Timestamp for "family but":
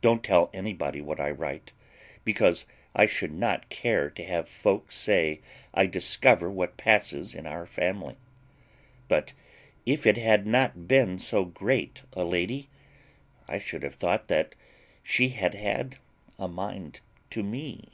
7.66-9.32